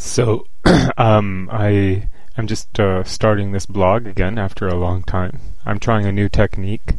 [0.00, 0.46] So,
[0.96, 2.08] um, I
[2.38, 5.40] am just uh, starting this blog again after a long time.
[5.66, 6.94] I'm trying a new technique.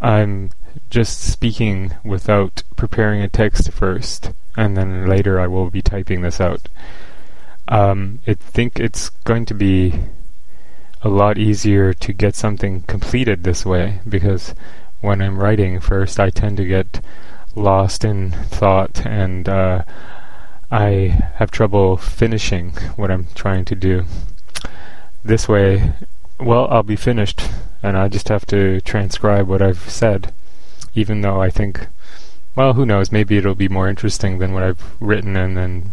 [0.00, 0.50] I'm
[0.90, 6.40] just speaking without preparing a text first, and then later I will be typing this
[6.40, 6.68] out.
[7.68, 9.94] Um, I think it's going to be
[11.02, 14.52] a lot easier to get something completed this way because
[15.00, 17.00] when I'm writing first, I tend to get
[17.54, 19.84] lost in thought and uh,
[20.70, 24.04] I have trouble finishing what I'm trying to do.
[25.24, 25.92] This way,
[26.40, 27.42] well, I'll be finished,
[27.82, 30.32] and I just have to transcribe what I've said,
[30.94, 31.86] even though I think,
[32.56, 35.92] well, who knows, maybe it'll be more interesting than what I've written and then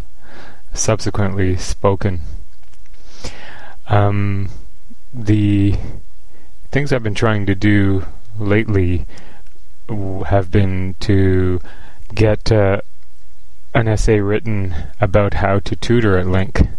[0.74, 2.22] subsequently spoken.
[3.88, 4.50] Um,
[5.14, 5.76] the
[6.72, 8.06] things I've been trying to do
[8.40, 9.06] lately
[10.26, 11.62] have been to
[12.16, 12.82] get uh,
[13.74, 16.70] an essay written about how to tutor at LingQ.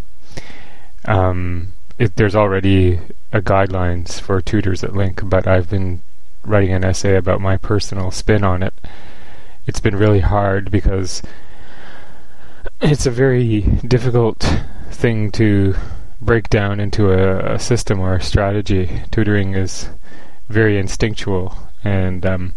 [1.05, 3.01] Um, it, there's already
[3.33, 6.03] guidelines for tutors at LingQ, but I've been
[6.45, 8.75] writing an essay about my personal spin on it.
[9.67, 11.23] It's been really hard because
[12.81, 14.47] it's a very difficult
[14.91, 15.75] thing to
[16.21, 19.03] break down into a, a system or a strategy.
[19.11, 19.89] Tutoring is
[20.49, 22.53] very instinctual, and um,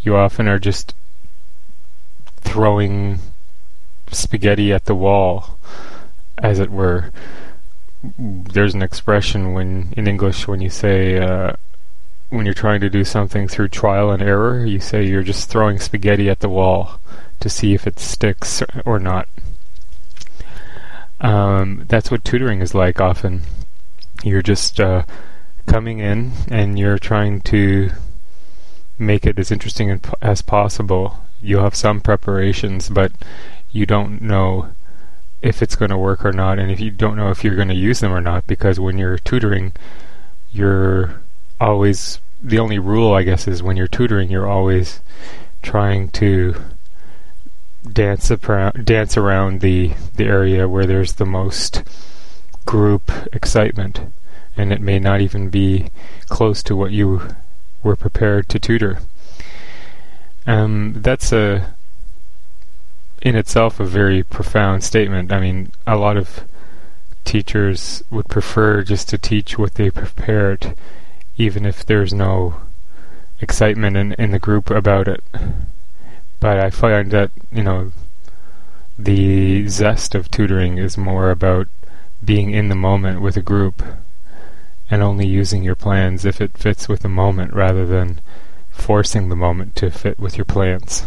[0.00, 0.94] you often are just
[2.40, 3.18] throwing
[4.10, 5.58] spaghetti at the wall,
[6.38, 7.10] as it were.
[8.18, 11.54] There's an expression when in English when you say uh,
[12.28, 15.78] when you're trying to do something through trial and error, you say you're just throwing
[15.78, 17.00] spaghetti at the wall
[17.40, 19.28] to see if it sticks or not.
[21.20, 23.42] Um, that's what tutoring is like often.
[24.22, 25.04] You're just uh,
[25.66, 27.90] coming in and you're trying to
[28.98, 31.18] make it as interesting as possible.
[31.40, 33.12] You'll have some preparations, but
[33.72, 34.70] you don't know
[35.42, 37.68] if it's going to work or not, and if you don't know if you're going
[37.68, 39.72] to use them or not, because when you're tutoring,
[40.50, 41.20] you're
[41.60, 45.00] always the only rule, I guess, is when you're tutoring, you're always
[45.62, 46.54] trying to
[47.92, 51.82] dance around, dance around the the area where there's the most
[52.64, 54.00] group excitement,
[54.56, 55.90] and it may not even be
[56.28, 57.22] close to what you
[57.82, 58.98] were prepared to tutor.
[60.46, 61.75] Um, that's a
[63.22, 65.32] in itself a very profound statement.
[65.32, 66.44] I mean, a lot of
[67.24, 70.74] teachers would prefer just to teach what they prepared,
[71.36, 72.56] even if there's no
[73.40, 75.22] excitement in, in the group about it.
[76.40, 77.92] But I find that, you know,
[78.98, 81.68] the zest of tutoring is more about
[82.24, 83.82] being in the moment with a group
[84.90, 88.20] and only using your plans if it fits with the moment rather than
[88.70, 91.04] forcing the moment to fit with your plans.